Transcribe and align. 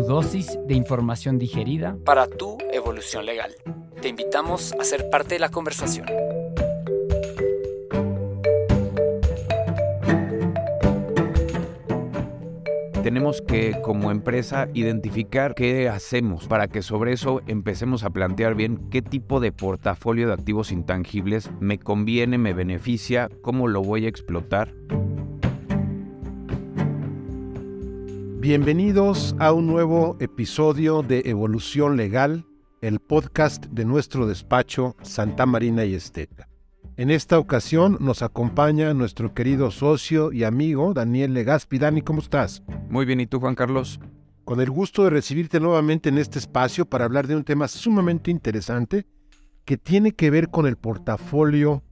Tu 0.00 0.06
dosis 0.06 0.58
de 0.66 0.74
información 0.74 1.38
digerida 1.38 1.96
para 2.04 2.26
tu 2.26 2.56
evolución 2.72 3.26
legal. 3.26 3.54
Te 4.00 4.08
invitamos 4.08 4.72
a 4.80 4.84
ser 4.84 5.10
parte 5.10 5.34
de 5.34 5.40
la 5.40 5.50
conversación. 5.50 6.06
tenemos 13.02 13.40
que 13.42 13.80
como 13.82 14.12
empresa 14.12 14.68
identificar 14.72 15.54
qué 15.54 15.88
hacemos 15.88 16.46
para 16.46 16.68
que 16.68 16.80
sobre 16.80 17.12
eso 17.12 17.40
empecemos 17.48 18.04
a 18.04 18.10
plantear 18.10 18.54
bien 18.54 18.88
qué 18.90 19.02
tipo 19.02 19.40
de 19.40 19.50
portafolio 19.52 20.28
de 20.28 20.34
activos 20.34 20.70
intangibles 20.70 21.50
me 21.58 21.78
conviene, 21.78 22.38
me 22.38 22.52
beneficia, 22.52 23.28
cómo 23.42 23.66
lo 23.68 23.82
voy 23.82 24.04
a 24.04 24.08
explotar. 24.08 24.74
Bienvenidos 28.40 29.36
a 29.38 29.52
un 29.52 29.66
nuevo 29.66 30.16
episodio 30.18 31.02
de 31.02 31.24
Evolución 31.26 31.98
Legal, 31.98 32.46
el 32.80 32.98
podcast 32.98 33.66
de 33.66 33.84
nuestro 33.84 34.26
despacho 34.26 34.96
Santa 35.02 35.44
Marina 35.44 35.84
y 35.84 35.92
Esteta. 35.92 36.48
En 36.96 37.10
esta 37.10 37.38
ocasión 37.38 37.98
nos 38.00 38.22
acompaña 38.22 38.94
nuestro 38.94 39.34
querido 39.34 39.70
socio 39.70 40.32
y 40.32 40.44
amigo 40.44 40.94
Daniel 40.94 41.34
Legaspi. 41.34 41.78
Dani, 41.78 42.00
¿cómo 42.00 42.20
estás? 42.20 42.62
Muy 42.88 43.04
bien, 43.04 43.20
¿y 43.20 43.26
tú 43.26 43.40
Juan 43.40 43.54
Carlos? 43.54 44.00
Con 44.46 44.62
el 44.62 44.70
gusto 44.70 45.04
de 45.04 45.10
recibirte 45.10 45.60
nuevamente 45.60 46.08
en 46.08 46.16
este 46.16 46.38
espacio 46.38 46.86
para 46.86 47.04
hablar 47.04 47.26
de 47.26 47.36
un 47.36 47.44
tema 47.44 47.68
sumamente 47.68 48.30
interesante 48.30 49.04
que 49.66 49.76
tiene 49.76 50.12
que 50.12 50.30
ver 50.30 50.48
con 50.48 50.66
el 50.66 50.78
portafolio, 50.78 51.82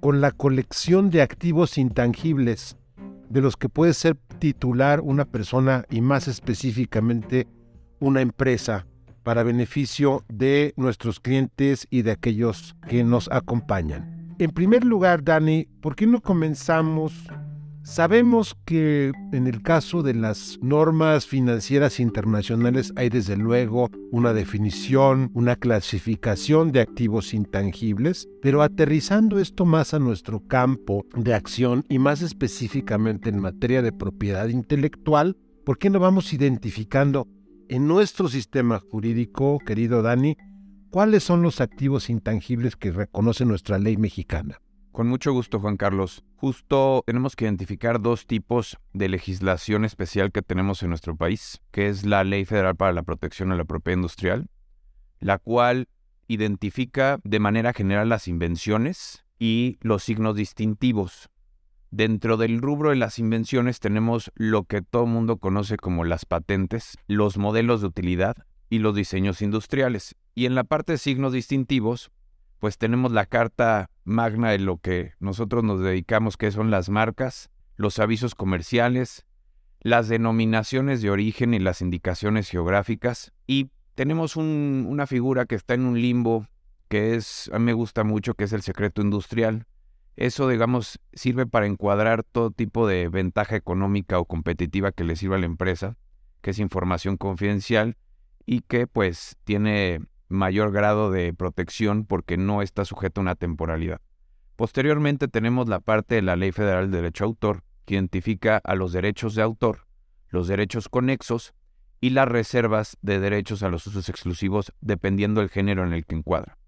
con 0.00 0.20
la 0.20 0.32
colección 0.32 1.10
de 1.10 1.22
activos 1.22 1.78
intangibles 1.78 2.78
de 3.28 3.40
los 3.40 3.56
que 3.56 3.68
puede 3.68 3.94
ser 3.94 4.16
titular 4.38 5.00
una 5.00 5.24
persona 5.24 5.84
y 5.90 6.00
más 6.00 6.28
específicamente 6.28 7.46
una 8.00 8.20
empresa 8.20 8.86
para 9.22 9.42
beneficio 9.42 10.24
de 10.28 10.74
nuestros 10.76 11.18
clientes 11.18 11.86
y 11.90 12.02
de 12.02 12.12
aquellos 12.12 12.76
que 12.88 13.02
nos 13.02 13.30
acompañan. 13.30 14.34
En 14.38 14.50
primer 14.50 14.84
lugar, 14.84 15.24
Dani, 15.24 15.66
¿por 15.80 15.96
qué 15.96 16.06
no 16.06 16.20
comenzamos? 16.20 17.12
Sabemos 17.84 18.56
que 18.64 19.12
en 19.32 19.46
el 19.46 19.62
caso 19.62 20.02
de 20.02 20.14
las 20.14 20.58
normas 20.62 21.26
financieras 21.26 22.00
internacionales 22.00 22.92
hay 22.96 23.10
desde 23.10 23.36
luego 23.36 23.90
una 24.10 24.32
definición, 24.32 25.30
una 25.34 25.56
clasificación 25.56 26.72
de 26.72 26.80
activos 26.80 27.34
intangibles, 27.34 28.26
pero 28.40 28.62
aterrizando 28.62 29.38
esto 29.38 29.66
más 29.66 29.92
a 29.92 29.98
nuestro 29.98 30.40
campo 30.40 31.04
de 31.14 31.34
acción 31.34 31.84
y 31.88 31.98
más 31.98 32.22
específicamente 32.22 33.28
en 33.28 33.38
materia 33.38 33.82
de 33.82 33.92
propiedad 33.92 34.48
intelectual, 34.48 35.36
¿por 35.64 35.76
qué 35.76 35.90
no 35.90 36.00
vamos 36.00 36.32
identificando 36.32 37.28
en 37.68 37.86
nuestro 37.86 38.28
sistema 38.28 38.80
jurídico, 38.80 39.58
querido 39.58 40.00
Dani, 40.00 40.36
¿Cuáles 40.94 41.24
son 41.24 41.42
los 41.42 41.60
activos 41.60 42.08
intangibles 42.08 42.76
que 42.76 42.92
reconoce 42.92 43.44
nuestra 43.44 43.80
ley 43.80 43.96
mexicana? 43.96 44.60
Con 44.94 45.08
mucho 45.08 45.32
gusto, 45.32 45.58
Juan 45.58 45.76
Carlos. 45.76 46.22
Justo 46.36 47.02
tenemos 47.04 47.34
que 47.34 47.46
identificar 47.46 48.00
dos 48.00 48.28
tipos 48.28 48.78
de 48.92 49.08
legislación 49.08 49.84
especial 49.84 50.30
que 50.30 50.40
tenemos 50.40 50.84
en 50.84 50.90
nuestro 50.90 51.16
país, 51.16 51.60
que 51.72 51.88
es 51.88 52.06
la 52.06 52.22
Ley 52.22 52.44
Federal 52.44 52.76
para 52.76 52.92
la 52.92 53.02
Protección 53.02 53.48
de 53.48 53.56
la 53.56 53.64
Propiedad 53.64 53.96
Industrial, 53.96 54.46
la 55.18 55.38
cual 55.38 55.88
identifica 56.28 57.18
de 57.24 57.40
manera 57.40 57.72
general 57.72 58.08
las 58.08 58.28
invenciones 58.28 59.24
y 59.36 59.78
los 59.80 60.04
signos 60.04 60.36
distintivos. 60.36 61.28
Dentro 61.90 62.36
del 62.36 62.60
rubro 62.60 62.90
de 62.90 62.96
las 62.96 63.18
invenciones 63.18 63.80
tenemos 63.80 64.30
lo 64.36 64.62
que 64.62 64.80
todo 64.80 65.06
mundo 65.06 65.38
conoce 65.38 65.76
como 65.76 66.04
las 66.04 66.24
patentes, 66.24 66.98
los 67.08 67.36
modelos 67.36 67.80
de 67.80 67.88
utilidad 67.88 68.36
y 68.70 68.78
los 68.78 68.94
diseños 68.94 69.42
industriales. 69.42 70.14
Y 70.36 70.46
en 70.46 70.54
la 70.54 70.62
parte 70.62 70.92
de 70.92 70.98
signos 70.98 71.32
distintivos, 71.32 72.12
pues 72.64 72.78
tenemos 72.78 73.12
la 73.12 73.26
carta 73.26 73.90
magna 74.04 74.50
de 74.50 74.58
lo 74.58 74.78
que 74.78 75.12
nosotros 75.20 75.62
nos 75.64 75.82
dedicamos, 75.82 76.38
que 76.38 76.50
son 76.50 76.70
las 76.70 76.88
marcas, 76.88 77.50
los 77.76 77.98
avisos 77.98 78.34
comerciales, 78.34 79.26
las 79.80 80.08
denominaciones 80.08 81.02
de 81.02 81.10
origen 81.10 81.52
y 81.52 81.58
las 81.58 81.82
indicaciones 81.82 82.48
geográficas. 82.48 83.34
Y 83.46 83.70
tenemos 83.94 84.36
una 84.36 85.06
figura 85.06 85.44
que 85.44 85.56
está 85.56 85.74
en 85.74 85.84
un 85.84 86.00
limbo, 86.00 86.46
que 86.88 87.16
es, 87.16 87.50
a 87.52 87.58
mí 87.58 87.66
me 87.66 87.74
gusta 87.74 88.02
mucho, 88.02 88.32
que 88.32 88.44
es 88.44 88.54
el 88.54 88.62
secreto 88.62 89.02
industrial. 89.02 89.66
Eso, 90.16 90.48
digamos, 90.48 90.98
sirve 91.12 91.44
para 91.44 91.66
encuadrar 91.66 92.22
todo 92.22 92.50
tipo 92.50 92.88
de 92.88 93.10
ventaja 93.10 93.56
económica 93.56 94.18
o 94.18 94.24
competitiva 94.24 94.90
que 94.90 95.04
le 95.04 95.16
sirva 95.16 95.36
a 95.36 95.40
la 95.40 95.44
empresa, 95.44 95.98
que 96.40 96.52
es 96.52 96.58
información 96.58 97.18
confidencial 97.18 97.98
y 98.46 98.60
que 98.60 98.86
pues 98.86 99.36
tiene 99.44 100.00
mayor 100.34 100.72
grado 100.72 101.10
de 101.10 101.32
protección 101.32 102.04
porque 102.04 102.36
no 102.36 102.62
está 102.62 102.84
sujeto 102.84 103.20
a 103.20 103.22
una 103.22 103.34
temporalidad. 103.34 104.00
Posteriormente 104.56 105.28
tenemos 105.28 105.68
la 105.68 105.80
parte 105.80 106.16
de 106.16 106.22
la 106.22 106.36
Ley 106.36 106.52
Federal 106.52 106.90
de 106.90 106.98
Derecho 106.98 107.24
Autor, 107.24 107.64
que 107.84 107.94
identifica 107.94 108.60
a 108.62 108.74
los 108.74 108.92
derechos 108.92 109.34
de 109.34 109.42
autor, 109.42 109.86
los 110.28 110.48
derechos 110.48 110.88
conexos 110.88 111.54
y 112.00 112.10
las 112.10 112.28
reservas 112.28 112.96
de 113.02 113.20
derechos 113.20 113.62
a 113.62 113.68
los 113.68 113.86
usos 113.86 114.08
exclusivos 114.08 114.72
dependiendo 114.80 115.40
del 115.40 115.50
género 115.50 115.86
en 115.86 115.92
el 115.92 116.04
que 116.06 116.14
encuadra. 116.14 116.58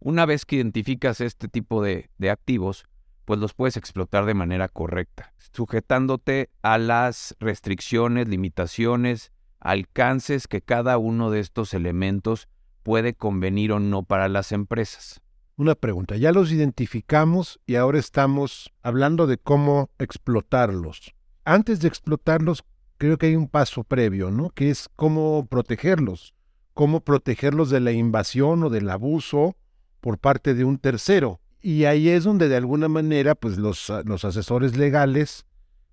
Una 0.00 0.26
vez 0.26 0.44
que 0.44 0.56
identificas 0.56 1.20
este 1.20 1.48
tipo 1.48 1.82
de, 1.82 2.10
de 2.18 2.30
activos, 2.30 2.84
pues 3.24 3.40
los 3.40 3.54
puedes 3.54 3.76
explotar 3.76 4.26
de 4.26 4.34
manera 4.34 4.68
correcta, 4.68 5.32
sujetándote 5.52 6.50
a 6.62 6.78
las 6.78 7.34
restricciones, 7.40 8.28
limitaciones 8.28 9.32
alcances 9.64 10.46
que 10.46 10.60
cada 10.60 10.98
uno 10.98 11.30
de 11.30 11.40
estos 11.40 11.72
elementos 11.72 12.48
puede 12.84 13.14
convenir 13.14 13.72
o 13.72 13.80
no 13.80 14.04
para 14.04 14.28
las 14.28 14.52
empresas. 14.52 15.20
Una 15.56 15.74
pregunta, 15.74 16.16
ya 16.16 16.30
los 16.32 16.52
identificamos 16.52 17.60
y 17.66 17.74
ahora 17.76 17.98
estamos 17.98 18.72
hablando 18.82 19.26
de 19.26 19.38
cómo 19.38 19.90
explotarlos. 19.98 21.14
Antes 21.44 21.80
de 21.80 21.88
explotarlos, 21.88 22.64
creo 22.98 23.18
que 23.18 23.26
hay 23.26 23.36
un 23.36 23.48
paso 23.48 23.84
previo, 23.84 24.30
¿no? 24.30 24.50
Que 24.50 24.70
es 24.70 24.88
cómo 24.94 25.46
protegerlos, 25.46 26.34
cómo 26.74 27.00
protegerlos 27.00 27.70
de 27.70 27.80
la 27.80 27.92
invasión 27.92 28.62
o 28.64 28.70
del 28.70 28.90
abuso 28.90 29.56
por 30.00 30.18
parte 30.18 30.54
de 30.54 30.64
un 30.64 30.78
tercero. 30.78 31.40
Y 31.60 31.84
ahí 31.84 32.10
es 32.10 32.24
donde 32.24 32.48
de 32.48 32.56
alguna 32.56 32.88
manera, 32.88 33.34
pues 33.34 33.56
los, 33.56 33.90
los 34.04 34.24
asesores 34.24 34.76
legales 34.76 35.46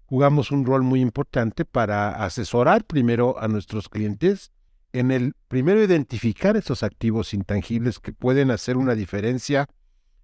jugamos 0.08 0.52
un 0.52 0.66
rol 0.66 0.84
muy 0.84 1.00
importante 1.00 1.64
para 1.64 2.26
asesorar 2.26 2.84
primero 2.84 3.40
a 3.40 3.48
nuestros 3.48 3.88
clientes 3.88 4.52
en 4.94 5.12
el 5.12 5.34
primero 5.48 5.84
identificar 5.84 6.58
esos 6.58 6.84
activos 6.84 7.34
intangibles 7.34 8.00
que 8.00 8.14
pueden 8.14 8.52
hacer 8.52 8.78
una 8.78 8.96
diferencia 8.96 9.68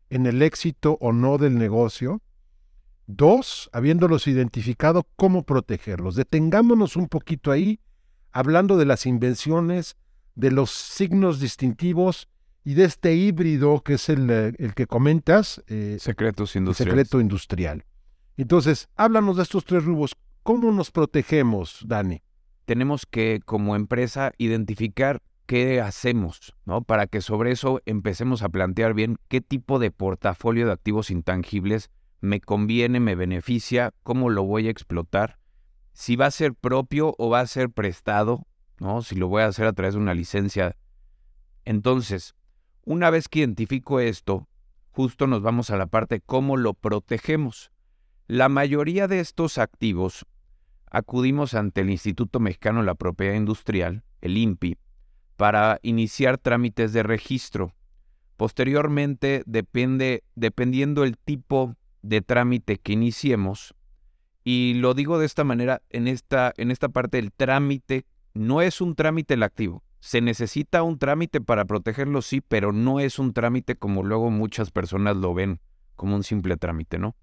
en 0.09 0.25
el 0.25 0.41
éxito 0.41 0.97
o 1.01 1.11
no 1.13 1.37
del 1.37 1.57
negocio. 1.57 2.21
Dos, 3.07 3.69
habiéndolos 3.71 4.27
identificado, 4.27 5.07
cómo 5.15 5.43
protegerlos. 5.43 6.15
Detengámonos 6.15 6.95
un 6.95 7.07
poquito 7.07 7.51
ahí, 7.51 7.79
hablando 8.31 8.77
de 8.77 8.85
las 8.85 9.05
invenciones, 9.05 9.95
de 10.35 10.51
los 10.51 10.71
signos 10.71 11.39
distintivos 11.39 12.27
y 12.63 12.73
de 12.73 12.83
este 12.83 13.15
híbrido 13.15 13.81
que 13.81 13.93
es 13.93 14.09
el, 14.09 14.29
el 14.29 14.73
que 14.75 14.87
comentas. 14.87 15.63
Eh, 15.67 15.97
Secretos 15.99 16.55
industriales. 16.55 16.93
Secreto 16.93 17.21
industrial. 17.21 17.85
Entonces, 18.35 18.89
háblanos 18.95 19.37
de 19.37 19.43
estos 19.43 19.63
tres 19.63 19.85
rubros. 19.85 20.15
¿Cómo 20.43 20.71
nos 20.71 20.91
protegemos, 20.91 21.79
Dani? 21.85 22.21
Tenemos 22.67 23.05
que, 23.05 23.39
como 23.45 23.77
empresa, 23.77 24.33
identificar 24.37 25.21
qué 25.45 25.79
hacemos, 25.79 26.53
¿no? 26.65 26.81
Para 26.81 27.07
que 27.07 27.21
sobre 27.21 27.53
eso 27.53 27.81
empecemos 27.85 28.43
a 28.43 28.49
plantear 28.49 28.93
bien 28.93 29.15
qué 29.29 29.39
tipo 29.39 29.79
de 29.79 29.89
portafolio 29.89 30.65
de 30.65 30.73
activos 30.73 31.09
intangibles 31.09 31.89
me 32.19 32.41
conviene, 32.41 32.99
me 32.99 33.15
beneficia, 33.15 33.93
cómo 34.03 34.29
lo 34.29 34.43
voy 34.43 34.67
a 34.67 34.71
explotar, 34.71 35.39
si 35.93 36.17
va 36.17 36.25
a 36.25 36.31
ser 36.31 36.55
propio 36.55 37.15
o 37.17 37.29
va 37.29 37.39
a 37.39 37.47
ser 37.47 37.69
prestado, 37.69 38.45
¿no? 38.79 39.01
Si 39.01 39.15
lo 39.15 39.29
voy 39.29 39.43
a 39.43 39.47
hacer 39.47 39.65
a 39.65 39.71
través 39.71 39.93
de 39.93 40.01
una 40.01 40.13
licencia. 40.13 40.75
Entonces, 41.63 42.35
una 42.83 43.09
vez 43.11 43.29
que 43.29 43.39
identifico 43.39 44.01
esto, 44.01 44.49
justo 44.91 45.25
nos 45.25 45.41
vamos 45.41 45.69
a 45.69 45.77
la 45.77 45.87
parte 45.87 46.19
cómo 46.19 46.57
lo 46.57 46.73
protegemos. 46.73 47.71
La 48.27 48.49
mayoría 48.49 49.07
de 49.07 49.21
estos 49.21 49.57
activos 49.57 50.25
acudimos 50.91 51.53
ante 51.53 51.81
el 51.81 51.89
Instituto 51.89 52.39
Mexicano 52.39 52.79
de 52.79 52.85
la 52.85 52.95
Propiedad 52.95 53.35
Industrial, 53.35 54.03
el 54.21 54.37
INPI, 54.37 54.77
para 55.35 55.79
iniciar 55.81 56.37
trámites 56.37 56.93
de 56.93 57.03
registro. 57.03 57.73
Posteriormente, 58.35 59.43
depende, 59.45 60.23
dependiendo 60.35 61.03
el 61.03 61.17
tipo 61.17 61.75
de 62.01 62.21
trámite 62.21 62.77
que 62.77 62.93
iniciemos, 62.93 63.73
y 64.43 64.75
lo 64.75 64.93
digo 64.93 65.19
de 65.19 65.25
esta 65.25 65.43
manera, 65.43 65.81
en 65.89 66.07
esta, 66.07 66.53
en 66.57 66.71
esta 66.71 66.89
parte 66.89 67.17
del 67.17 67.33
trámite, 67.33 68.05
no 68.33 68.61
es 68.61 68.79
un 68.79 68.95
trámite 68.95 69.33
el 69.33 69.43
activo. 69.43 69.83
Se 69.99 70.21
necesita 70.21 70.83
un 70.83 70.99
trámite 70.99 71.41
para 71.41 71.65
protegerlo, 71.65 72.21
sí, 72.21 72.39
pero 72.39 72.71
no 72.71 72.99
es 72.99 73.19
un 73.19 73.33
trámite 73.33 73.75
como 73.75 74.03
luego 74.03 74.29
muchas 74.29 74.71
personas 74.71 75.17
lo 75.17 75.33
ven 75.33 75.59
como 75.97 76.15
un 76.15 76.23
simple 76.23 76.55
trámite, 76.55 76.97
¿no? 76.97 77.15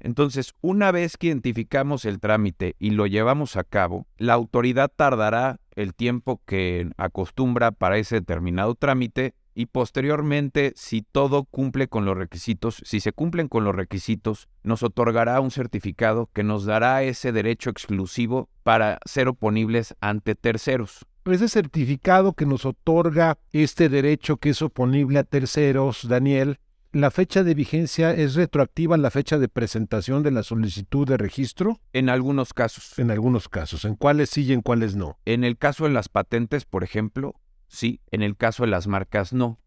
Entonces, 0.00 0.54
una 0.60 0.90
vez 0.90 1.16
que 1.16 1.28
identificamos 1.28 2.04
el 2.04 2.20
trámite 2.20 2.74
y 2.78 2.90
lo 2.90 3.06
llevamos 3.06 3.56
a 3.56 3.64
cabo, 3.64 4.06
la 4.16 4.34
autoridad 4.34 4.90
tardará 4.94 5.60
el 5.76 5.94
tiempo 5.94 6.40
que 6.46 6.90
acostumbra 6.96 7.70
para 7.70 7.98
ese 7.98 8.16
determinado 8.16 8.74
trámite 8.74 9.34
y 9.54 9.66
posteriormente, 9.66 10.72
si 10.76 11.02
todo 11.02 11.44
cumple 11.44 11.88
con 11.88 12.04
los 12.04 12.16
requisitos, 12.16 12.80
si 12.84 13.00
se 13.00 13.12
cumplen 13.12 13.48
con 13.48 13.64
los 13.64 13.74
requisitos, 13.74 14.48
nos 14.62 14.82
otorgará 14.82 15.40
un 15.40 15.50
certificado 15.50 16.30
que 16.32 16.44
nos 16.44 16.64
dará 16.64 17.02
ese 17.02 17.32
derecho 17.32 17.68
exclusivo 17.70 18.48
para 18.62 18.98
ser 19.04 19.28
oponibles 19.28 19.94
ante 20.00 20.34
terceros. 20.34 21.06
Ese 21.26 21.48
certificado 21.48 22.32
que 22.32 22.46
nos 22.46 22.64
otorga 22.64 23.38
este 23.52 23.88
derecho 23.88 24.38
que 24.38 24.50
es 24.50 24.62
oponible 24.62 25.18
a 25.18 25.24
terceros, 25.24 26.08
Daniel, 26.08 26.58
¿La 26.92 27.12
fecha 27.12 27.44
de 27.44 27.54
vigencia 27.54 28.10
es 28.10 28.34
retroactiva 28.34 28.96
a 28.96 28.98
la 28.98 29.12
fecha 29.12 29.38
de 29.38 29.48
presentación 29.48 30.24
de 30.24 30.32
la 30.32 30.42
solicitud 30.42 31.06
de 31.06 31.18
registro? 31.18 31.78
En 31.92 32.08
algunos 32.08 32.52
casos. 32.52 32.98
En 32.98 33.12
algunos 33.12 33.48
casos. 33.48 33.84
¿En 33.84 33.94
cuáles 33.94 34.30
sí 34.30 34.42
y 34.42 34.52
en 34.52 34.60
cuáles 34.60 34.96
no? 34.96 35.16
En 35.24 35.44
el 35.44 35.56
caso 35.56 35.84
de 35.84 35.90
las 35.90 36.08
patentes, 36.08 36.64
por 36.64 36.82
ejemplo, 36.82 37.36
sí. 37.68 38.00
En 38.10 38.22
el 38.22 38.36
caso 38.36 38.64
de 38.64 38.70
las 38.70 38.88
marcas, 38.88 39.32
no. 39.32 39.60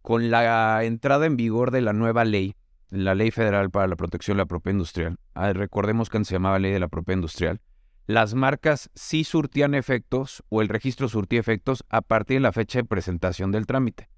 Con 0.00 0.30
la 0.30 0.84
entrada 0.84 1.26
en 1.26 1.36
vigor 1.36 1.72
de 1.72 1.80
la 1.80 1.92
nueva 1.92 2.24
ley, 2.24 2.54
la 2.88 3.16
Ley 3.16 3.32
Federal 3.32 3.72
para 3.72 3.88
la 3.88 3.96
Protección 3.96 4.36
de 4.36 4.42
la 4.42 4.46
Propiedad 4.46 4.74
Industrial, 4.74 5.18
ah, 5.34 5.52
recordemos 5.52 6.08
que 6.08 6.24
se 6.24 6.34
llamaba 6.34 6.60
Ley 6.60 6.70
de 6.70 6.78
la 6.78 6.86
Propiedad 6.86 7.18
Industrial, 7.18 7.60
las 8.06 8.34
marcas 8.34 8.90
sí 8.94 9.24
surtían 9.24 9.74
efectos 9.74 10.44
o 10.50 10.62
el 10.62 10.68
registro 10.68 11.08
surtía 11.08 11.40
efectos 11.40 11.84
a 11.88 12.00
partir 12.00 12.36
de 12.36 12.42
la 12.42 12.52
fecha 12.52 12.78
de 12.78 12.84
presentación 12.84 13.50
del 13.50 13.66
trámite. 13.66 14.08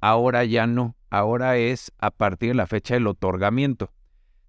Ahora 0.00 0.44
ya 0.44 0.66
no 0.66 0.96
ahora 1.16 1.56
es 1.56 1.92
a 1.98 2.10
partir 2.10 2.50
de 2.50 2.54
la 2.54 2.66
fecha 2.66 2.94
del 2.94 3.06
otorgamiento. 3.06 3.90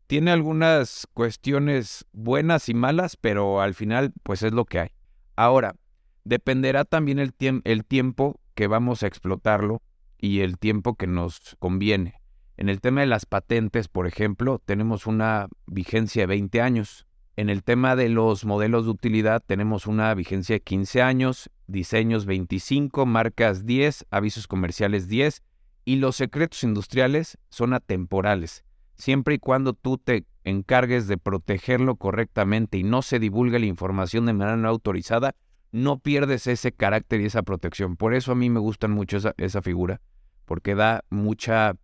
Tiene 0.07 0.31
algunas 0.31 1.07
cuestiones 1.13 2.05
buenas 2.11 2.69
y 2.69 2.73
malas, 2.73 3.17
pero 3.17 3.61
al 3.61 3.73
final 3.73 4.13
pues 4.23 4.44
es 4.44 4.53
lo 4.53 4.65
que 4.65 4.79
hay. 4.79 4.89
Ahora, 5.35 5.75
dependerá 6.23 6.85
también 6.85 7.19
el, 7.19 7.33
el 7.63 7.85
tiempo 7.85 8.39
que 8.53 8.67
vamos 8.67 9.03
a 9.03 9.07
explotarlo 9.07 9.81
y 10.17 10.41
el 10.41 10.57
tiempo 10.57 10.95
que 10.95 11.07
nos 11.07 11.55
conviene. 11.59 12.21
En 12.57 12.69
el 12.69 12.81
tema 12.81 13.01
de 13.01 13.07
las 13.07 13.25
patentes, 13.25 13.88
por 13.88 14.07
ejemplo, 14.07 14.59
tenemos 14.59 15.05
una 15.05 15.47
vigencia 15.67 16.23
de 16.23 16.27
20 16.27 16.61
años. 16.61 17.05
En 17.38 17.51
el 17.51 17.63
tema 17.63 17.95
de 17.95 18.10
los 18.10 18.45
modelos 18.45 18.86
de 18.86 18.89
utilidad 18.89 19.44
tenemos 19.45 19.86
una 19.86 20.12
vigencia 20.16 20.56
de 20.56 20.62
15 20.62 21.04
años, 21.04 21.51
diseños 21.68 22.25
25, 22.25 23.06
marcas 23.06 23.63
10, 23.68 24.07
avisos 24.10 24.48
comerciales 24.48 25.07
10 25.07 25.44
y 25.86 25.98
los 25.98 26.16
secretos 26.16 26.63
industriales 26.63 27.38
son 27.50 27.75
atemporales, 27.75 28.63
siempre 28.95 29.36
y 29.36 29.38
cuando 29.38 29.74
tú 29.74 30.00
te 30.00 30.25
encargues 30.45 31.07
de 31.07 31.19
protegerlo 31.19 31.95
correctamente 31.98 32.80
y 32.80 32.84
no 32.84 33.04
se 33.04 33.19
divulgue 33.19 33.60
la 33.60 33.68
información 33.68 34.25
de 34.25 34.34
manera 34.34 34.57
no 34.57 34.68
autorizada, 34.68 35.36
no 35.72 36.00
pierdes 36.00 36.48
ese 36.48 36.72
carácter 36.72 37.22
y 37.22 37.25
esa 37.25 37.44
protección. 37.44 37.98
Por 37.98 38.16
eso 38.16 38.31
a 38.31 38.36
mí 38.36 38.50
me 38.50 38.60
gusta 38.60 38.88
mucho 38.88 39.19
esa, 39.38 39.62
figura, 39.62 40.01
porque 40.45 40.74
da 40.74 41.04
mucha, 41.12 41.75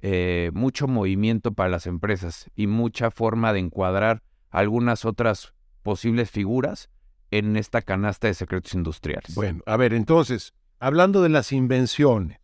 eh, 0.00 0.50
mucho 0.54 0.88
movimiento 0.88 1.52
para 1.52 1.68
las 1.68 1.86
empresas 1.86 2.50
y 2.56 2.66
mucha 2.66 3.10
forma 3.10 3.52
de 3.52 3.58
encuadrar 3.58 4.22
algunas 4.52 5.04
otras 5.04 5.54
posibles 5.82 6.30
figuras 6.30 6.90
en 7.32 7.56
esta 7.56 7.82
canasta 7.82 8.28
de 8.28 8.34
secretos 8.34 8.74
industriales. 8.74 9.34
Bueno, 9.34 9.62
a 9.66 9.76
ver, 9.76 9.94
entonces, 9.94 10.52
hablando 10.78 11.22
de 11.22 11.30
las 11.30 11.50
invenciones, 11.50 12.38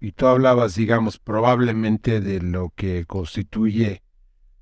y 0.00 0.12
tú 0.12 0.26
hablabas, 0.26 0.74
digamos, 0.74 1.20
probablemente 1.20 2.20
de 2.20 2.42
lo 2.42 2.72
que 2.74 3.04
constituye 3.06 4.02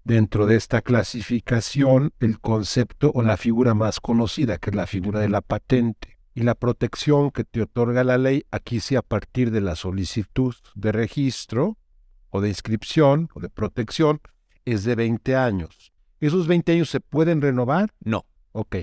dentro 0.04 0.46
de 0.46 0.56
esta 0.56 0.82
clasificación 0.82 2.12
el 2.20 2.40
concepto 2.40 3.10
o 3.14 3.22
la 3.22 3.38
figura 3.38 3.72
más 3.72 4.00
conocida, 4.00 4.58
que 4.58 4.68
es 4.68 4.76
la 4.76 4.86
figura 4.86 5.18
de 5.20 5.30
la 5.30 5.40
patente. 5.40 6.18
Y 6.34 6.42
la 6.42 6.54
protección 6.54 7.30
que 7.30 7.44
te 7.44 7.62
otorga 7.62 8.04
la 8.04 8.18
ley, 8.18 8.44
aquí 8.50 8.80
sí 8.80 8.96
a 8.96 9.02
partir 9.02 9.50
de 9.50 9.62
la 9.62 9.76
solicitud 9.76 10.54
de 10.74 10.92
registro 10.92 11.78
o 12.28 12.42
de 12.42 12.48
inscripción 12.48 13.30
o 13.34 13.40
de 13.40 13.48
protección, 13.48 14.20
es 14.66 14.84
de 14.84 14.94
20 14.94 15.36
años. 15.36 15.89
¿Esos 16.20 16.46
20 16.46 16.72
años 16.72 16.90
se 16.90 17.00
pueden 17.00 17.40
renovar? 17.40 17.92
No. 18.04 18.26
Ok. 18.52 18.76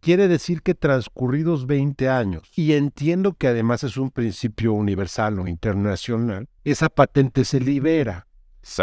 Quiere 0.00 0.28
decir 0.28 0.60
que 0.60 0.74
transcurridos 0.74 1.66
20 1.66 2.08
años, 2.10 2.50
y 2.54 2.72
entiendo 2.72 3.32
que 3.32 3.48
además 3.48 3.84
es 3.84 3.96
un 3.96 4.10
principio 4.10 4.74
universal 4.74 5.38
o 5.38 5.48
internacional, 5.48 6.48
esa 6.62 6.90
patente 6.90 7.44
se 7.44 7.60
libera. 7.60 8.26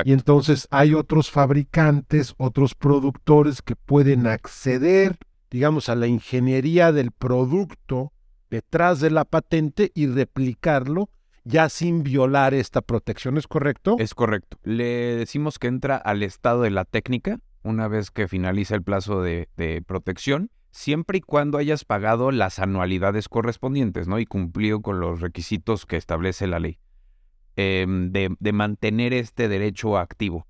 Y 0.06 0.14
entonces 0.14 0.68
hay 0.72 0.94
otros 0.94 1.30
fabricantes, 1.30 2.34
otros 2.38 2.76
productores 2.76 3.62
que 3.62 3.76
pueden 3.76 4.26
acceder, 4.26 5.18
digamos, 5.52 5.90
a 5.90 5.96
la 5.96 6.08
ingeniería 6.08 6.92
del 6.92 7.12
producto 7.12 8.14
detrás 8.50 9.00
de 9.00 9.12
la 9.12 9.26
patente 9.26 9.92
y 9.94 10.08
replicarlo 10.08 11.10
ya 11.44 11.70
sin 11.70 12.04
violar 12.04 12.54
esta 12.54 12.82
protección, 12.82 13.38
¿es 13.38 13.48
correcto? 13.48 13.96
Es 14.00 14.14
correcto. 14.14 14.58
Le 14.64 15.16
decimos 15.18 15.60
que 15.60 15.68
entra 15.68 15.98
al 15.98 16.24
estado 16.24 16.62
de 16.62 16.70
la 16.70 16.86
técnica 16.86 17.40
una 17.64 17.88
vez 17.88 18.12
que 18.12 18.28
finaliza 18.28 18.76
el 18.76 18.84
plazo 18.84 19.22
de, 19.22 19.48
protección 19.86 20.52
siempre 20.72 21.18
y 21.18 21.22
cuando 21.22 21.58
hayas 21.58 21.84
pagado 21.84 22.32
las 22.32 22.60
anualidades 22.60 23.28
correspondientes, 23.28 24.08
¿no? 24.08 24.20
Y 24.20 24.26
cumplido 24.26 24.82
con 24.82 25.00
los 25.00 25.20
requisitos 25.20 25.86
que 25.86 25.98
establece 25.98 26.48
la 26.48 26.60
ley 26.60 26.80
em, 27.58 28.12
de, 28.12 28.54
mantener 28.54 29.14
este 29.14 29.50
derecho 29.50 29.98
activo. 29.98 30.48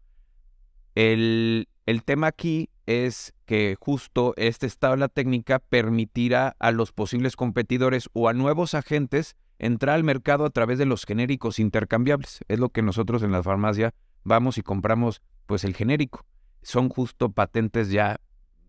El, 0.93 1.67
el 1.85 2.03
tema 2.03 2.27
aquí 2.27 2.69
es 2.85 3.33
que 3.45 3.75
justo 3.79 4.33
este 4.37 4.67
estado 4.67 4.93
de 4.93 4.99
la 4.99 5.07
técnica 5.07 5.59
permitirá 5.59 6.55
a 6.59 6.71
los 6.71 6.91
posibles 6.91 7.35
competidores 7.35 8.09
o 8.13 8.29
a 8.29 8.33
nuevos 8.33 8.75
agentes 8.75 9.35
entrar 9.59 9.95
al 9.95 10.03
mercado 10.03 10.45
a 10.45 10.49
través 10.49 10.79
de 10.79 10.85
los 10.85 11.05
genéricos 11.05 11.59
intercambiables. 11.59 12.39
Es 12.47 12.59
lo 12.59 12.69
que 12.69 12.81
nosotros 12.81 13.23
en 13.23 13.31
la 13.31 13.43
farmacia 13.43 13.93
vamos 14.23 14.57
y 14.57 14.61
compramos, 14.61 15.21
pues 15.45 15.63
el 15.63 15.75
genérico. 15.75 16.25
Son 16.61 16.89
justo 16.89 17.31
patentes 17.31 17.89
ya, 17.89 18.19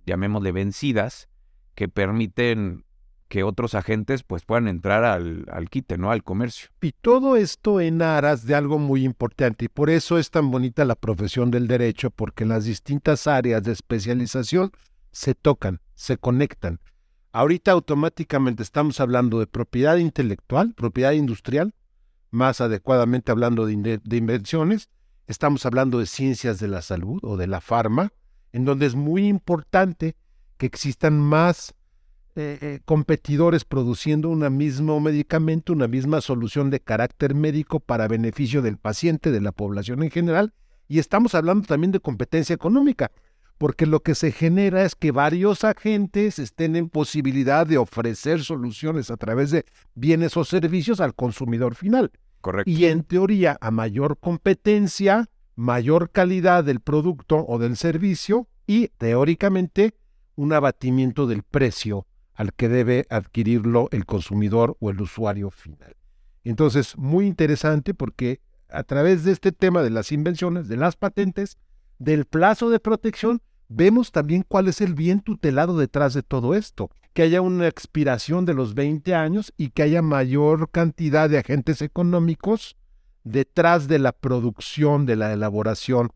llamémosle 0.07 0.53
vencidas, 0.53 1.29
que 1.75 1.89
permiten 1.89 2.85
que 3.33 3.45
otros 3.45 3.75
agentes 3.75 4.25
pues 4.25 4.45
puedan 4.45 4.69
entrar 4.69 5.05
al, 5.05 5.47
al, 5.51 5.71
quite, 5.71 5.97
¿no? 5.97 6.11
Al 6.11 6.23
comercio. 6.23 6.69
Y 6.83 6.93
todo 6.93 7.37
esto 7.37 7.81
en 7.81 8.03
aras 8.03 8.45
de 8.45 8.55
algo 8.55 8.79
muy 8.79 9.05
importante, 9.05 9.65
y 9.65 9.69
por 9.69 9.89
eso 9.89 10.19
es 10.19 10.31
tan 10.31 10.51
bonita 10.51 10.85
la 10.85 10.97
profesión 10.97 11.51
del 11.51 11.67
derecho, 11.67 12.11
porque 12.11 12.45
las 12.45 12.67
distintas 12.67 13.27
áreas 13.27 13.63
de 13.63 13.73
especialización 13.73 14.71
se 15.13 15.35
tocan, 15.35 15.81
se 15.95 16.19
conectan. 16.19 16.81
Ahorita 17.33 17.73
automáticamente 17.73 18.63
estamos 18.63 19.01
hablando 19.01 19.39
de 19.39 19.47
propiedad 19.47 19.97
intelectual, 19.97 20.75
propiedad 20.75 21.13
industrial, 21.13 21.75
más 22.31 22.61
adecuadamente 22.61 23.33
hablando 23.33 23.65
de, 23.65 23.99
de 24.05 24.17
invenciones, 24.19 24.91
estamos 25.33 25.67
hablando 25.67 25.99
de 25.99 26.07
ciencias 26.07 26.61
de 26.61 26.69
la 26.69 26.83
salud 26.83 27.19
o 27.23 27.37
de 27.37 27.47
la 27.47 27.61
farma, 27.61 28.13
en 28.53 28.65
donde 28.65 28.87
es 28.87 28.95
muy 28.95 29.27
importante 29.27 30.15
que 30.59 30.67
existan 30.67 31.19
más 31.19 31.75
eh, 32.37 32.59
eh, 32.61 32.81
competidores 32.85 33.65
produciendo 33.65 34.29
un 34.29 34.57
mismo 34.57 35.01
medicamento, 35.01 35.73
una 35.73 35.89
misma 35.89 36.21
solución 36.21 36.71
de 36.71 36.81
carácter 36.81 37.35
médico 37.35 37.81
para 37.81 38.09
beneficio 38.09 38.63
del 38.63 38.77
paciente, 38.77 39.31
de 39.31 39.41
la 39.41 39.53
población 39.53 40.03
en 40.03 40.11
general, 40.11 40.53
y 40.87 40.99
estamos 40.99 41.35
hablando 41.35 41.67
también 41.67 41.93
de 41.93 42.01
competencia 42.01 42.55
económica, 42.55 43.11
porque 43.57 43.87
lo 43.87 44.01
que 44.01 44.15
se 44.15 44.33
genera 44.33 44.85
es 44.85 44.95
que 44.95 45.13
varios 45.13 45.65
agentes 45.65 46.39
estén 46.39 46.77
en 46.77 46.91
posibilidad 46.91 47.67
de 47.67 47.79
ofrecer 47.79 48.43
soluciones 48.43 49.11
a 49.11 49.17
través 49.17 49.51
de 49.51 49.65
bienes 49.95 50.37
o 50.37 50.45
servicios 50.45 51.01
al 51.01 51.15
consumidor 51.15 51.75
final. 51.75 52.11
Correcto. 52.43 52.71
Y 52.71 52.85
en 52.85 53.05
teoría, 53.05 53.57
a 53.63 53.71
mayor 53.71 54.19
competencia, 54.19 55.31
mayor 55.57 56.11
calidad 56.11 56.65
del 56.65 56.81
producto 56.81 57.47
o 57.49 57.59
del 57.59 57.79
servicio 57.79 58.49
y 58.67 58.89
teóricamente 58.89 59.95
un 60.35 60.53
abatimiento 60.53 61.27
del 61.27 61.43
precio 61.43 62.07
al 62.35 62.53
que 62.53 62.69
debe 62.69 63.07
adquirirlo 63.11 63.89
el 63.93 64.05
consumidor 64.07 64.77
o 64.81 64.91
el 64.91 65.01
usuario 65.01 65.51
final. 65.51 65.97
Entonces, 66.45 66.97
muy 66.97 67.27
interesante 67.27 67.95
porque 67.95 68.41
a 68.69 68.83
través 68.83 69.25
de 69.25 69.33
este 69.33 69.53
tema 69.53 69.83
de 69.83 69.91
las 69.91 70.13
invenciones, 70.13 70.69
de 70.69 70.77
las 70.77 70.97
patentes, 70.97 71.59
del 71.99 72.25
plazo 72.25 72.71
de 72.71 72.81
protección, 72.81 73.43
vemos 73.69 74.13
también 74.13 74.45
cuál 74.47 74.69
es 74.69 74.81
el 74.81 74.95
bien 74.95 75.21
tutelado 75.21 75.79
detrás 75.79 76.15
de 76.15 76.23
todo 76.23 76.55
esto. 76.55 76.91
Que 77.13 77.23
haya 77.23 77.41
una 77.41 77.69
expiración 77.69 78.45
de 78.45 78.55
los 78.55 78.75
20 78.75 79.15
años 79.15 79.53
y 79.57 79.71
que 79.71 79.83
haya 79.83 80.03
mayor 80.03 80.71
cantidad 80.71 81.29
de 81.29 81.39
agentes 81.39 81.83
económicos 81.83 82.77
detrás 83.25 83.89
de 83.89 83.99
la 83.99 84.13
producción, 84.13 85.07
de 85.07 85.17
la 85.17 85.33
elaboración 85.33 86.11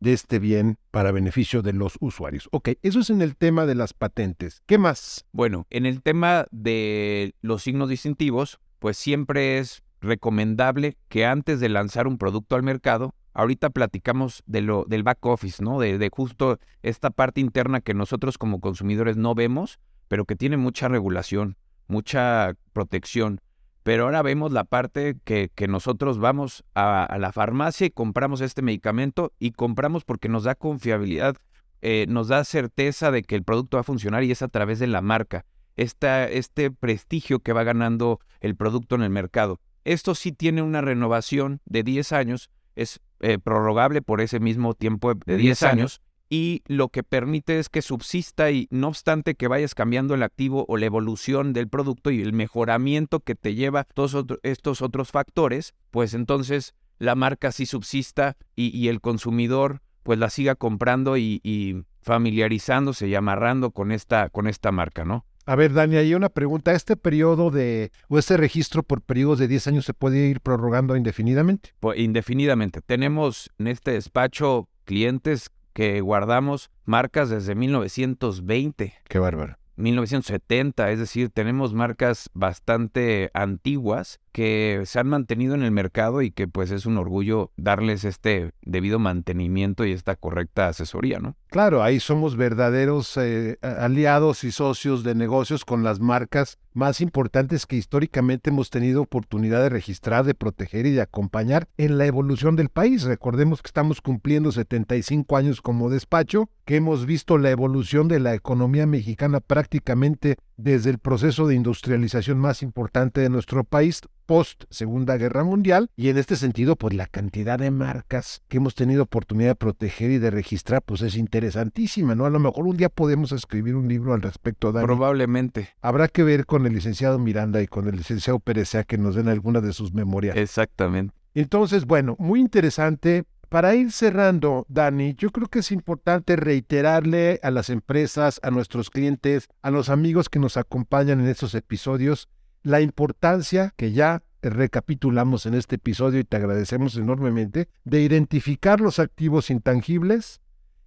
de 0.00 0.14
este 0.14 0.38
bien 0.38 0.78
para 0.90 1.12
beneficio 1.12 1.62
de 1.62 1.72
los 1.72 1.96
usuarios. 2.00 2.48
Ok, 2.52 2.70
eso 2.82 3.00
es 3.00 3.10
en 3.10 3.20
el 3.20 3.36
tema 3.36 3.66
de 3.66 3.74
las 3.74 3.92
patentes. 3.92 4.62
¿Qué 4.66 4.78
más? 4.78 5.26
Bueno, 5.32 5.66
en 5.70 5.86
el 5.86 6.02
tema 6.02 6.46
de 6.50 7.34
los 7.42 7.62
signos 7.62 7.88
distintivos, 7.88 8.60
pues 8.78 8.96
siempre 8.96 9.58
es 9.58 9.82
recomendable 10.00 10.96
que 11.08 11.26
antes 11.26 11.60
de 11.60 11.68
lanzar 11.68 12.06
un 12.06 12.16
producto 12.16 12.56
al 12.56 12.62
mercado, 12.62 13.14
ahorita 13.34 13.68
platicamos 13.70 14.42
de 14.46 14.62
lo, 14.62 14.86
del 14.88 15.02
back 15.02 15.24
office, 15.26 15.62
¿no? 15.62 15.78
De, 15.78 15.98
de 15.98 16.08
justo 16.10 16.58
esta 16.82 17.10
parte 17.10 17.42
interna 17.42 17.82
que 17.82 17.92
nosotros 17.92 18.38
como 18.38 18.60
consumidores 18.60 19.18
no 19.18 19.34
vemos, 19.34 19.78
pero 20.10 20.24
que 20.24 20.34
tiene 20.34 20.56
mucha 20.56 20.88
regulación, 20.88 21.56
mucha 21.86 22.54
protección. 22.72 23.40
Pero 23.84 24.06
ahora 24.06 24.22
vemos 24.22 24.50
la 24.50 24.64
parte 24.64 25.16
que, 25.22 25.52
que 25.54 25.68
nosotros 25.68 26.18
vamos 26.18 26.64
a, 26.74 27.16
la 27.20 27.30
farmacia 27.30 27.86
y 27.86 27.90
compramos 27.90 28.40
este 28.40 28.60
medicamento 28.60 29.32
y 29.38 29.52
compramos 29.52 30.04
porque 30.04 30.28
nos 30.28 30.42
da 30.42 30.56
confiabilidad, 30.56 31.36
eh, 31.80 32.06
nos 32.08 32.26
da 32.26 32.42
certeza 32.42 33.12
de 33.12 33.22
que 33.22 33.36
el 33.36 33.44
producto 33.44 33.76
va 33.76 33.82
a 33.82 33.84
funcionar 33.84 34.24
y 34.24 34.32
es 34.32 34.42
a 34.42 34.48
través 34.48 34.80
de 34.80 34.88
la 34.88 35.00
marca, 35.00 35.46
esta, 35.76 36.28
este 36.28 36.72
prestigio 36.72 37.38
que 37.38 37.52
va 37.52 37.62
ganando 37.62 38.18
el 38.40 38.56
producto 38.56 38.96
en 38.96 39.02
el 39.02 39.10
mercado. 39.10 39.60
Esto 39.84 40.16
sí 40.16 40.32
tiene 40.32 40.60
una 40.60 40.80
renovación 40.80 41.60
de 41.66 41.84
10 41.84 42.10
años, 42.10 42.50
es 42.74 42.98
eh, 43.20 43.38
prorrogable 43.38 44.02
por 44.02 44.20
ese 44.20 44.40
mismo 44.40 44.74
tiempo 44.74 45.14
de 45.14 45.36
10 45.36 45.62
años 45.62 46.00
y 46.30 46.62
lo 46.66 46.88
que 46.88 47.02
permite 47.02 47.58
es 47.58 47.68
que 47.68 47.82
subsista 47.82 48.52
y 48.52 48.68
no 48.70 48.88
obstante 48.88 49.34
que 49.34 49.48
vayas 49.48 49.74
cambiando 49.74 50.14
el 50.14 50.22
activo 50.22 50.64
o 50.68 50.76
la 50.76 50.86
evolución 50.86 51.52
del 51.52 51.68
producto 51.68 52.12
y 52.12 52.22
el 52.22 52.32
mejoramiento 52.32 53.18
que 53.18 53.34
te 53.34 53.56
lleva 53.56 53.84
todos 53.84 54.24
estos 54.44 54.80
otros 54.80 55.10
factores, 55.10 55.74
pues 55.90 56.14
entonces 56.14 56.74
la 56.98 57.16
marca 57.16 57.50
sí 57.50 57.66
subsista 57.66 58.36
y, 58.54 58.88
el 58.88 59.00
consumidor 59.00 59.80
pues 60.04 60.18
la 60.18 60.30
siga 60.30 60.54
comprando 60.54 61.16
y, 61.16 61.84
familiarizándose 62.02 63.08
y 63.08 63.14
amarrando 63.14 63.72
con 63.72 63.92
esta, 63.92 64.30
con 64.30 64.46
esta 64.46 64.72
marca, 64.72 65.04
¿no? 65.04 65.26
A 65.46 65.56
ver, 65.56 65.72
Dani, 65.72 65.96
hay 65.96 66.14
una 66.14 66.28
pregunta. 66.28 66.72
¿Este 66.72 66.96
periodo 66.96 67.50
de, 67.50 67.90
o 68.08 68.18
este 68.18 68.36
registro 68.36 68.82
por 68.82 69.02
periodos 69.02 69.38
de 69.38 69.48
10 69.48 69.66
años 69.66 69.84
se 69.84 69.94
puede 69.94 70.28
ir 70.28 70.40
prorrogando 70.40 70.96
indefinidamente? 70.96 71.74
Pues 71.80 71.98
indefinidamente. 71.98 72.80
Tenemos 72.80 73.50
en 73.58 73.66
este 73.66 73.92
despacho 73.92 74.68
clientes 74.84 75.50
que 75.72 76.00
guardamos 76.00 76.70
marcas 76.84 77.30
desde 77.30 77.54
1920. 77.54 78.94
Qué 79.08 79.18
bárbaro. 79.18 79.56
1970, 79.80 80.90
es 80.90 80.98
decir, 80.98 81.30
tenemos 81.30 81.74
marcas 81.74 82.30
bastante 82.34 83.30
antiguas 83.34 84.20
que 84.32 84.82
se 84.84 84.98
han 85.00 85.08
mantenido 85.08 85.54
en 85.54 85.62
el 85.62 85.70
mercado 85.70 86.22
y 86.22 86.30
que 86.30 86.46
pues 86.46 86.70
es 86.70 86.86
un 86.86 86.98
orgullo 86.98 87.50
darles 87.56 88.04
este 88.04 88.52
debido 88.62 88.98
mantenimiento 88.98 89.84
y 89.84 89.92
esta 89.92 90.16
correcta 90.16 90.68
asesoría, 90.68 91.18
¿no? 91.18 91.36
Claro, 91.50 91.82
ahí 91.82 91.98
somos 91.98 92.36
verdaderos 92.36 93.16
eh, 93.16 93.58
aliados 93.60 94.44
y 94.44 94.52
socios 94.52 95.02
de 95.02 95.16
negocios 95.16 95.64
con 95.64 95.82
las 95.82 95.98
marcas 95.98 96.58
más 96.74 97.00
importantes 97.00 97.66
que 97.66 97.74
históricamente 97.74 98.50
hemos 98.50 98.70
tenido 98.70 99.02
oportunidad 99.02 99.60
de 99.60 99.68
registrar, 99.68 100.24
de 100.24 100.34
proteger 100.34 100.86
y 100.86 100.92
de 100.92 101.00
acompañar 101.00 101.66
en 101.76 101.98
la 101.98 102.06
evolución 102.06 102.54
del 102.54 102.68
país. 102.68 103.02
Recordemos 103.02 103.62
que 103.62 103.66
estamos 103.66 104.00
cumpliendo 104.00 104.52
75 104.52 105.36
años 105.36 105.60
como 105.60 105.90
despacho, 105.90 106.48
que 106.64 106.76
hemos 106.76 107.04
visto 107.04 107.36
la 107.36 107.50
evolución 107.50 108.06
de 108.06 108.20
la 108.20 108.34
economía 108.34 108.86
mexicana 108.86 109.40
prácticamente 109.40 110.36
desde 110.56 110.90
el 110.90 110.98
proceso 110.98 111.48
de 111.48 111.56
industrialización 111.56 112.38
más 112.38 112.62
importante 112.62 113.22
de 113.22 113.28
nuestro 113.28 113.64
país 113.64 114.02
post 114.30 114.62
Segunda 114.70 115.16
Guerra 115.16 115.42
Mundial 115.42 115.90
y 115.96 116.08
en 116.08 116.16
este 116.16 116.36
sentido 116.36 116.76
pues 116.76 116.94
la 116.94 117.06
cantidad 117.06 117.58
de 117.58 117.72
marcas 117.72 118.42
que 118.46 118.58
hemos 118.58 118.76
tenido 118.76 119.02
oportunidad 119.02 119.50
de 119.50 119.54
proteger 119.56 120.12
y 120.12 120.18
de 120.18 120.30
registrar 120.30 120.82
pues 120.82 121.02
es 121.02 121.16
interesantísima, 121.16 122.14
¿no? 122.14 122.26
A 122.26 122.30
lo 122.30 122.38
mejor 122.38 122.68
un 122.68 122.76
día 122.76 122.90
podemos 122.90 123.32
escribir 123.32 123.74
un 123.74 123.88
libro 123.88 124.14
al 124.14 124.22
respecto, 124.22 124.70
Dani. 124.70 124.86
Probablemente. 124.86 125.70
Habrá 125.82 126.06
que 126.06 126.22
ver 126.22 126.46
con 126.46 126.64
el 126.64 126.74
licenciado 126.74 127.18
Miranda 127.18 127.60
y 127.60 127.66
con 127.66 127.88
el 127.88 127.96
licenciado 127.96 128.38
Pérez 128.38 128.70
que 128.86 128.98
nos 128.98 129.16
den 129.16 129.26
alguna 129.26 129.60
de 129.60 129.72
sus 129.72 129.92
memorias. 129.92 130.36
Exactamente. 130.36 131.12
Entonces, 131.34 131.84
bueno, 131.84 132.14
muy 132.20 132.38
interesante. 132.38 133.24
Para 133.48 133.74
ir 133.74 133.90
cerrando, 133.90 134.64
Dani, 134.68 135.14
yo 135.14 135.30
creo 135.30 135.48
que 135.48 135.58
es 135.58 135.72
importante 135.72 136.36
reiterarle 136.36 137.40
a 137.42 137.50
las 137.50 137.68
empresas, 137.68 138.38
a 138.44 138.52
nuestros 138.52 138.90
clientes, 138.90 139.48
a 139.60 139.72
los 139.72 139.88
amigos 139.88 140.28
que 140.28 140.38
nos 140.38 140.56
acompañan 140.56 141.18
en 141.18 141.26
estos 141.26 141.56
episodios, 141.56 142.28
la 142.62 142.80
importancia 142.80 143.74
que 143.76 143.92
ya 143.92 144.22
recapitulamos 144.42 145.46
en 145.46 145.54
este 145.54 145.76
episodio 145.76 146.20
y 146.20 146.24
te 146.24 146.36
agradecemos 146.36 146.96
enormemente, 146.96 147.68
de 147.84 148.02
identificar 148.02 148.80
los 148.80 148.98
activos 148.98 149.50
intangibles, 149.50 150.40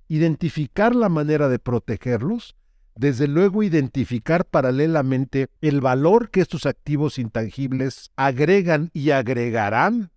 identificar 0.08 0.96
la 0.96 1.10
manera 1.10 1.50
de 1.50 1.60
protegerlos, 1.60 2.56
desde 2.96 3.27
luego 3.27 3.63
identificar 3.63 4.46
paralelamente 4.46 5.48
el 5.62 5.82
valor 5.82 6.30
que 6.30 6.42
estos 6.42 6.65
activos 6.65 7.18
intangibles 7.18 8.12
agregan 8.15 8.92
y 8.94 9.12
agregarán 9.12 10.12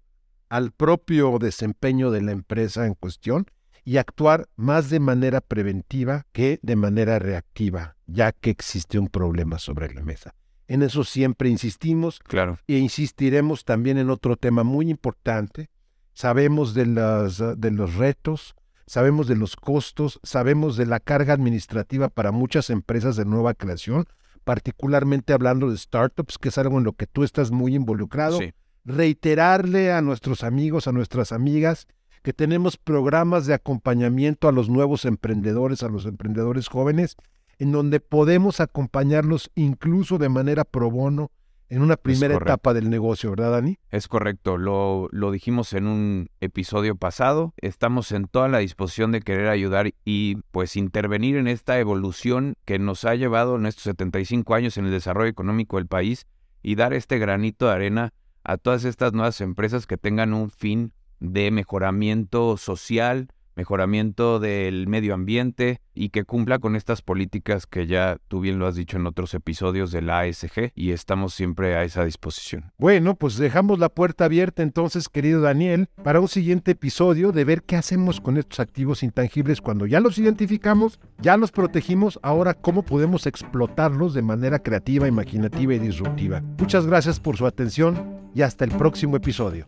al 0.49 0.73
propio 0.73 1.39
desempeño 1.39 2.11
de 2.11 2.23
la 2.23 2.33
empresa 2.33 2.87
en 2.87 2.95
cuestión 2.95 3.47
y 3.85 3.99
actuar 3.99 4.49
más 4.57 4.91
de 4.91 5.01
manera 5.01 5.41
preventiva 5.41 6.27
que 6.33 6.59
de 6.63 6.77
manera 6.77 7.19
reactiva, 7.19 7.97
ya 8.07 8.33
que 8.33 8.51
existe 8.51 8.99
un 8.99 9.09
problema 9.09 9.59
sobre 9.59 9.93
la 9.95 10.03
mesa. 10.03 10.35
En 10.69 10.83
eso 10.83 11.05
siempre 11.05 11.49
insistimos. 11.49 12.19
Claro. 12.21 12.59
E 12.67 12.79
insistiremos 12.79 13.65
también 13.65 13.99
en 13.99 14.11
otro 14.11 14.37
tema 14.37 14.65
muy 14.65 14.91
importante. 14.91 15.71
Sabemos 16.13 16.75
de, 16.75 16.87
las, 16.87 17.39
de 17.39 17.71
los 17.71 17.95
retos, 17.95 18.55
sabemos 18.87 19.29
de 19.29 19.37
los 19.37 19.55
costos, 19.57 20.19
sabemos 20.23 20.77
de 20.77 20.87
la 20.87 21.01
carga 21.01 21.35
administrativa 21.35 22.09
para 22.09 22.33
muchas 22.33 22.71
empresas 22.71 23.17
de 23.17 23.25
nueva 23.25 23.55
creación, 23.55 24.07
particularmente 24.45 25.33
hablando 25.33 25.71
de 25.71 25.77
startups, 25.77 26.39
que 26.39 26.49
es 26.49 26.59
algo 26.59 26.79
en 26.79 26.85
lo 26.85 26.93
que 26.93 27.07
tú 27.07 27.23
estás 27.23 27.51
muy 27.51 27.75
involucrado. 27.75 28.39
Reiterarle 28.85 29.93
a 29.93 30.01
nuestros 30.01 30.45
amigos, 30.45 30.87
a 30.87 30.93
nuestras 30.93 31.33
amigas, 31.33 31.87
que 32.23 32.33
tenemos 32.33 32.77
programas 32.77 33.47
de 33.47 33.55
acompañamiento 33.55 34.49
a 34.49 34.53
los 34.53 34.69
nuevos 34.69 35.05
emprendedores, 35.05 35.83
a 35.83 35.89
los 35.89 36.07
emprendedores 36.07 36.69
jóvenes, 36.69 37.17
en 37.59 37.73
donde 37.73 38.01
podemos 38.01 38.61
acompañarlos 38.61 39.51
incluso 39.55 40.19
de 40.19 40.29
manera 40.29 40.65
pro 40.65 40.91
bono 40.91 41.31
en 41.69 41.83
una 41.83 41.97
primera 41.97 42.37
etapa 42.37 42.75
del 42.75 42.91
negocio, 42.91 43.31
¿verdad, 43.31 43.51
Dani? 43.53 43.79
Es 43.91 44.07
correcto, 44.07 44.57
lo, 44.57 45.09
lo 45.11 45.33
dijimos 45.33 45.73
en 45.73 45.89
un 45.89 46.29
episodio 46.41 46.95
pasado, 46.95 47.55
estamos 47.57 48.13
en 48.13 48.29
toda 48.29 48.49
la 48.49 48.59
disposición 48.59 49.11
de 49.11 49.21
querer 49.21 49.49
ayudar 49.49 49.91
y 50.05 50.37
pues 50.53 50.77
intervenir 50.77 51.37
en 51.37 51.49
esta 51.49 51.79
evolución 51.81 52.55
que 52.65 52.79
nos 52.79 53.05
ha 53.05 53.17
llevado 53.17 53.57
en 53.57 53.67
estos 53.67 53.85
75 53.85 54.55
años 54.55 54.79
en 54.79 54.87
el 54.87 54.93
desarrollo 54.93 55.29
económico 55.29 55.77
del 55.79 55.89
país 55.89 56.27
y 56.63 56.77
dar 56.77 56.93
este 56.93 57.19
granito 57.19 57.67
de 57.67 57.73
arena 57.73 58.13
a 58.45 58.59
todas 58.59 58.85
estas 58.85 59.13
nuevas 59.13 59.41
empresas 59.41 59.87
que 59.87 59.97
tengan 59.97 60.35
un 60.35 60.51
fin 60.51 60.93
de 61.19 61.51
mejoramiento 61.51 62.57
social, 62.57 63.29
mejoramiento 63.57 64.39
del 64.39 64.87
medio 64.87 65.15
ambiente 65.15 65.81
y 65.95 66.11
que 66.11 66.25
cumpla 66.25 66.59
con 66.59 66.77
estas 66.77 67.03
políticas 67.03 67.67
que 67.67 67.87
ya 67.87 68.19
tú 68.29 68.41
bien 68.41 68.59
lo 68.59 68.67
has 68.67 68.77
dicho 68.77 68.99
en 68.99 69.07
otros 69.07 69.33
episodios 69.35 69.91
de 69.91 70.03
la 70.03 70.21
ASG 70.21 70.73
y 70.75 70.91
estamos 70.91 71.35
siempre 71.35 71.75
a 71.75 71.85
esa 71.85 72.05
disposición. 72.05 72.73
Bueno, 72.79 73.17
pues 73.17 73.39
dejamos 73.39 73.79
la 73.79 73.89
puerta 73.89 74.27
abierta 74.27 74.63
entonces, 74.63 75.09
querido 75.09 75.41
Daniel, 75.41 75.89
para 76.03 76.21
un 76.21 76.29
siguiente 76.29 76.73
episodio 76.73 77.33
de 77.33 77.45
ver 77.45 77.63
qué 77.63 77.77
hacemos 77.77 78.21
con 78.21 78.37
estos 78.37 78.61
activos 78.61 79.03
intangibles 79.03 79.61
cuando 79.61 79.87
ya 79.87 80.01
los 80.01 80.19
identificamos, 80.19 81.01
ya 81.19 81.37
los 81.37 81.51
protegimos, 81.51 82.21
ahora 82.23 82.55
cómo 82.55 82.83
podemos 82.83 83.27
explotarlos 83.27 84.13
de 84.13 84.23
manera 84.23 84.59
creativa, 84.59 85.09
imaginativa 85.09 85.75
y 85.75 85.79
disruptiva. 85.79 86.43
Muchas 86.59 86.87
gracias 86.87 87.19
por 87.19 87.37
su 87.37 87.47
atención 87.47 88.31
y 88.35 88.43
hasta 88.43 88.65
el 88.65 88.71
próximo 88.73 89.17
episodio. 89.17 89.67